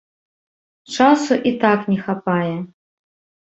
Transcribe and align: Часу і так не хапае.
Часу 0.95 1.37
і 1.51 1.53
так 1.65 1.79
не 1.93 1.99
хапае. 2.09 2.57